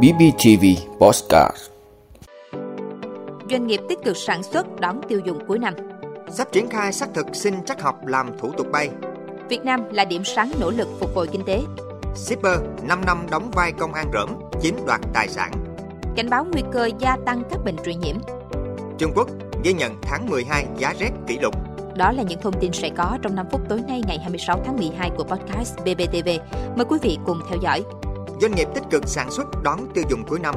[0.00, 0.64] BBTV
[0.98, 1.56] Postcard
[3.50, 5.74] Doanh nghiệp tích cực sản xuất đón tiêu dùng cuối năm.
[6.30, 8.90] Sắp triển khai xác thực sinh trắc học làm thủ tục bay.
[9.48, 11.60] Việt Nam là điểm sáng nỗ lực phục hồi kinh tế.
[12.14, 14.28] Shipper 5 năm đóng vai công an rỡm,
[14.62, 15.52] chiếm đoạt tài sản.
[16.16, 18.16] Cảnh báo nguy cơ gia tăng các bệnh truyền nhiễm.
[18.98, 19.28] Trung Quốc
[19.64, 21.54] ghi nhận tháng 12 giá rét kỷ lục.
[21.96, 24.76] Đó là những thông tin sẽ có trong 5 phút tối nay ngày 26 tháng
[24.76, 26.28] 12 của podcast BBTV.
[26.76, 27.82] Mời quý vị cùng theo dõi.
[28.42, 30.54] Doanh nghiệp tích cực sản xuất đón tiêu dùng cuối năm.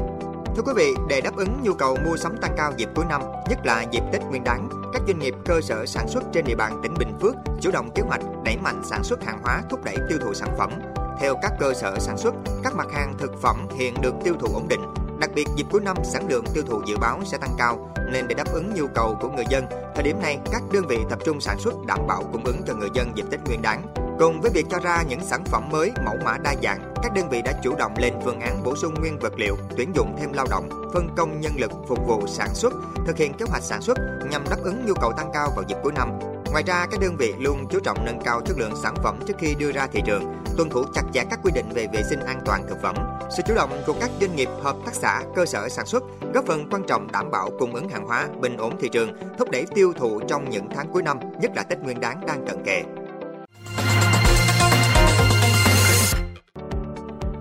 [0.56, 3.22] Thưa quý vị, để đáp ứng nhu cầu mua sắm tăng cao dịp cuối năm,
[3.50, 6.56] nhất là dịp Tết Nguyên đán, các doanh nghiệp cơ sở sản xuất trên địa
[6.56, 9.84] bàn tỉnh Bình Phước chủ động kế hoạch đẩy mạnh sản xuất hàng hóa thúc
[9.84, 10.72] đẩy tiêu thụ sản phẩm.
[11.20, 14.48] Theo các cơ sở sản xuất, các mặt hàng thực phẩm hiện được tiêu thụ
[14.54, 14.82] ổn định,
[15.20, 18.28] Đặc biệt dịp cuối năm sản lượng tiêu thụ dự báo sẽ tăng cao nên
[18.28, 19.66] để đáp ứng nhu cầu của người dân,
[19.96, 22.74] thời điểm này các đơn vị tập trung sản xuất đảm bảo cung ứng cho
[22.74, 24.05] người dân dịp Tết Nguyên đán.
[24.20, 27.30] Cùng với việc cho ra những sản phẩm mới, mẫu mã đa dạng, các đơn
[27.30, 30.34] vị đã chủ động lên phương án bổ sung nguyên vật liệu, tuyển dụng thêm
[30.34, 32.74] lao động, phân công nhân lực phục vụ sản xuất,
[33.08, 33.98] thực hiện kế hoạch sản xuất
[34.32, 36.10] nhằm đáp ứng nhu cầu tăng cao vào dịp cuối năm.
[36.52, 39.34] Ngoài ra, các đơn vị luôn chú trọng nâng cao chất lượng sản phẩm trước
[39.40, 40.24] khi đưa ra thị trường,
[40.58, 42.96] tuân thủ chặt chẽ các quy định về vệ sinh an toàn thực phẩm.
[43.38, 46.46] Sự chủ động của các doanh nghiệp, hợp tác xã, cơ sở sản xuất góp
[46.46, 49.66] phần quan trọng đảm bảo cung ứng hàng hóa, bình ổn thị trường, thúc đẩy
[49.76, 52.84] tiêu thụ trong những tháng cuối năm, nhất là Tết Nguyên đán đang cận kề.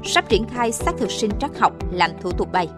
[0.06, 2.69] Sắp triển khai xác thực sinh trắc học làm thủ tục bay.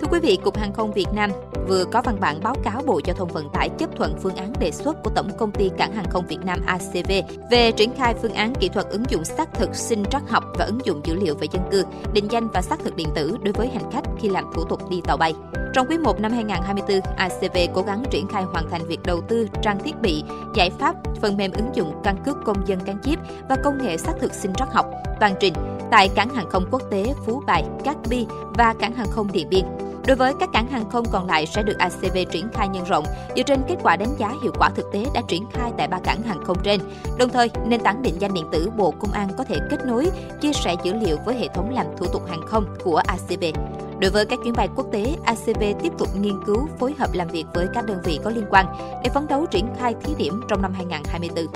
[0.00, 1.30] Thưa quý vị, Cục Hàng không Việt Nam
[1.68, 4.52] vừa có văn bản báo cáo Bộ Giao thông Vận tải chấp thuận phương án
[4.60, 7.12] đề xuất của Tổng công ty Cảng hàng không Việt Nam ACV
[7.50, 10.64] về triển khai phương án kỹ thuật ứng dụng xác thực sinh trắc học và
[10.64, 13.52] ứng dụng dữ liệu về dân cư, định danh và xác thực điện tử đối
[13.52, 15.34] với hành khách khi làm thủ tục đi tàu bay.
[15.72, 19.48] Trong quý 1 năm 2024, ACV cố gắng triển khai hoàn thành việc đầu tư
[19.62, 20.22] trang thiết bị,
[20.54, 23.96] giải pháp, phần mềm ứng dụng căn cước công dân gắn chip và công nghệ
[23.96, 24.86] xác thực sinh trắc học
[25.20, 25.54] toàn trình
[25.90, 29.48] tại cảng hàng không quốc tế Phú Bài, Cát Bi và cảng hàng không Điện
[29.50, 29.64] Biên.
[30.06, 33.04] Đối với các cảng hàng không còn lại sẽ được ACV triển khai nhân rộng
[33.36, 35.98] dựa trên kết quả đánh giá hiệu quả thực tế đã triển khai tại ba
[36.04, 36.80] cảng hàng không trên.
[37.18, 40.10] Đồng thời, nền tảng định danh điện tử Bộ Công an có thể kết nối,
[40.40, 43.44] chia sẻ dữ liệu với hệ thống làm thủ tục hàng không của ACV.
[44.00, 47.28] Đối với các chuyến bay quốc tế, ACV tiếp tục nghiên cứu phối hợp làm
[47.28, 48.66] việc với các đơn vị có liên quan
[49.04, 51.46] để phấn đấu triển khai thí điểm trong năm 2024.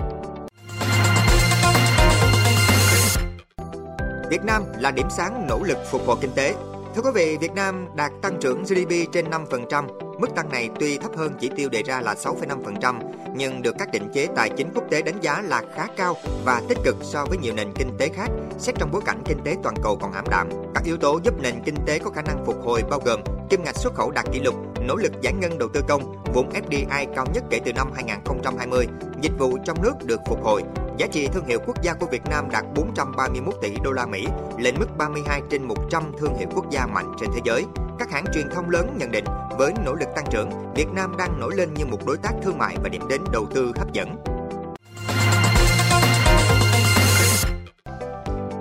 [4.31, 6.55] Việt Nam là điểm sáng nỗ lực phục hồi kinh tế.
[6.95, 9.87] Thưa quý vị, Việt Nam đạt tăng trưởng GDP trên 5%.
[10.19, 13.01] Mức tăng này tuy thấp hơn chỉ tiêu đề ra là 6,5%,
[13.35, 16.63] nhưng được các định chế tài chính quốc tế đánh giá là khá cao và
[16.69, 19.57] tích cực so với nhiều nền kinh tế khác, xét trong bối cảnh kinh tế
[19.63, 20.49] toàn cầu còn ảm đạm.
[20.75, 23.21] Các yếu tố giúp nền kinh tế có khả năng phục hồi bao gồm
[23.51, 26.51] kim ngạch xuất khẩu đạt kỷ lục, nỗ lực giải ngân đầu tư công, vốn
[26.51, 28.87] FDI cao nhất kể từ năm 2020,
[29.21, 30.63] dịch vụ trong nước được phục hồi,
[30.99, 34.27] Giá trị thương hiệu quốc gia của Việt Nam đạt 431 tỷ đô la Mỹ,
[34.59, 37.65] lên mức 32 trên 100 thương hiệu quốc gia mạnh trên thế giới.
[37.99, 39.25] Các hãng truyền thông lớn nhận định,
[39.59, 42.59] với nỗ lực tăng trưởng, Việt Nam đang nổi lên như một đối tác thương
[42.59, 44.17] mại và điểm đến đầu tư hấp dẫn.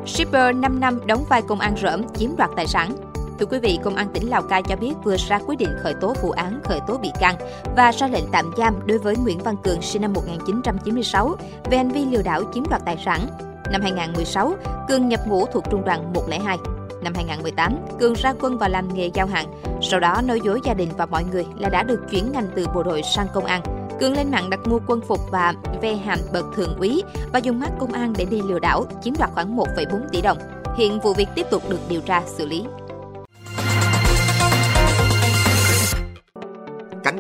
[0.05, 3.10] Shipper 5 năm đóng vai công an rỡm chiếm đoạt tài sản.
[3.41, 5.93] Thưa quý vị, Công an tỉnh Lào Cai cho biết vừa ra quyết định khởi
[5.93, 7.35] tố vụ án khởi tố bị can
[7.75, 11.35] và ra lệnh tạm giam đối với Nguyễn Văn Cường sinh năm 1996
[11.71, 13.27] về hành vi lừa đảo chiếm đoạt tài sản.
[13.71, 14.53] Năm 2016,
[14.89, 16.57] Cường nhập ngũ thuộc trung đoàn 102.
[17.03, 19.45] Năm 2018, Cường ra quân và làm nghề giao hàng.
[19.81, 22.67] Sau đó nói dối gia đình và mọi người là đã được chuyển ngành từ
[22.75, 23.61] bộ đội sang công an.
[23.99, 27.03] Cường lên mạng đặt mua quân phục và ve hàm bậc thượng úy
[27.33, 30.37] và dùng mắt công an để đi lừa đảo, chiếm đoạt khoảng 1,4 tỷ đồng.
[30.77, 32.65] Hiện vụ việc tiếp tục được điều tra xử lý.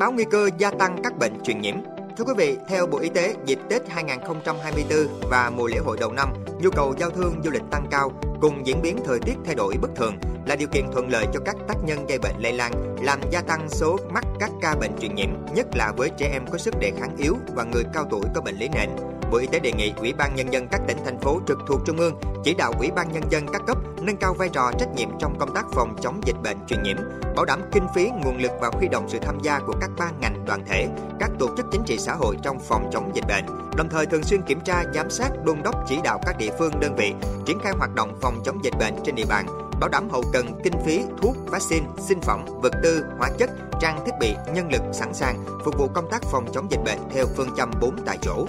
[0.01, 1.75] Báo nguy cơ gia tăng các bệnh truyền nhiễm.
[2.17, 6.11] Thưa quý vị, theo Bộ Y tế, dịp Tết 2024 và mùa lễ hội đầu
[6.11, 8.11] năm, nhu cầu giao thương du lịch tăng cao
[8.41, 11.39] cùng diễn biến thời tiết thay đổi bất thường là điều kiện thuận lợi cho
[11.45, 14.91] các tác nhân gây bệnh lây lan, làm gia tăng số mắc các ca bệnh
[15.01, 18.07] truyền nhiễm, nhất là với trẻ em có sức đề kháng yếu và người cao
[18.11, 18.89] tuổi có bệnh lý nền.
[19.31, 21.81] Bộ Y tế đề nghị Ủy ban Nhân dân các tỉnh, thành phố trực thuộc
[21.85, 24.95] Trung ương chỉ đạo Ủy ban Nhân dân các cấp nâng cao vai trò trách
[24.95, 26.97] nhiệm trong công tác phòng chống dịch bệnh truyền nhiễm,
[27.35, 30.19] bảo đảm kinh phí, nguồn lực và huy động sự tham gia của các ban
[30.19, 30.87] ngành đoàn thể,
[31.19, 33.45] các tổ chức chính trị xã hội trong phòng chống dịch bệnh,
[33.77, 36.79] đồng thời thường xuyên kiểm tra, giám sát, đôn đốc chỉ đạo các địa phương
[36.79, 37.13] đơn vị
[37.45, 39.45] triển khai hoạt động phòng chống dịch bệnh trên địa bàn,
[39.79, 43.49] bảo đảm hậu cần, kinh phí, thuốc, vaccine, sinh phẩm, vật tư, hóa chất,
[43.81, 46.99] trang thiết bị, nhân lực sẵn sàng phục vụ công tác phòng chống dịch bệnh
[47.13, 48.45] theo phương châm 4 tại chỗ.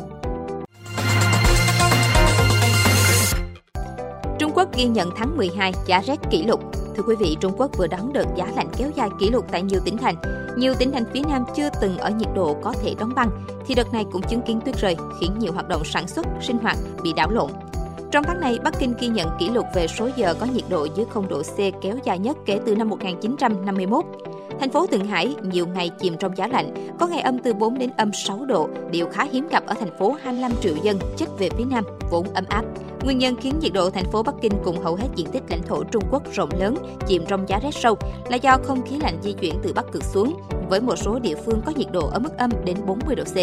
[4.63, 6.61] Quốc ghi nhận tháng 12 giá rét kỷ lục.
[6.97, 9.63] Thưa quý vị, Trung Quốc vừa đón đợt giá lạnh kéo dài kỷ lục tại
[9.63, 10.15] nhiều tỉnh thành.
[10.57, 13.31] Nhiều tỉnh thành phía Nam chưa từng ở nhiệt độ có thể đóng băng,
[13.67, 16.59] thì đợt này cũng chứng kiến tuyết rơi, khiến nhiều hoạt động sản xuất, sinh
[16.59, 17.51] hoạt bị đảo lộn.
[18.11, 20.87] Trong tháng này, Bắc Kinh ghi nhận kỷ lục về số giờ có nhiệt độ
[20.95, 24.05] dưới 0 độ C kéo dài nhất kể từ năm 1951.
[24.61, 27.79] Thành phố Thượng Hải nhiều ngày chìm trong giá lạnh, có ngày âm từ 4
[27.79, 31.27] đến âm 6 độ, điều khá hiếm gặp ở thành phố 25 triệu dân chết
[31.39, 32.65] về phía Nam, vốn ấm áp.
[33.05, 35.63] Nguyên nhân khiến nhiệt độ thành phố Bắc Kinh cùng hầu hết diện tích lãnh
[35.63, 36.77] thổ Trung Quốc rộng lớn
[37.07, 37.97] chìm trong giá rét sâu
[38.31, 41.35] là do không khí lạnh di chuyển từ Bắc cực xuống, với một số địa
[41.47, 43.37] phương có nhiệt độ ở mức âm đến 40 độ C.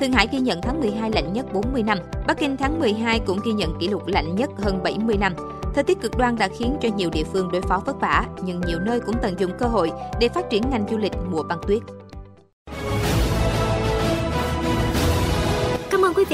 [0.00, 3.38] Thượng Hải ghi nhận tháng 12 lạnh nhất 40 năm, Bắc Kinh tháng 12 cũng
[3.44, 5.34] ghi nhận kỷ lục lạnh nhất hơn 70 năm.
[5.74, 8.60] Thời tiết cực đoan đã khiến cho nhiều địa phương đối phó vất vả, nhưng
[8.60, 11.58] nhiều nơi cũng tận dụng cơ hội để phát triển ngành du lịch mùa băng
[11.66, 11.82] tuyết.